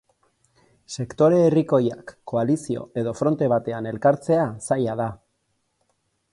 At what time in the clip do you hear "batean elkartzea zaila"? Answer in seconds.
3.55-4.97